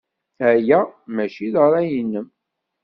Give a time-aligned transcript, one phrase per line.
[0.49, 0.79] Aya
[1.15, 2.27] maci d ṛṛay-nnem.